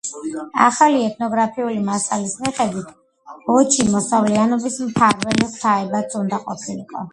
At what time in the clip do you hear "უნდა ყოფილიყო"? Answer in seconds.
6.25-7.09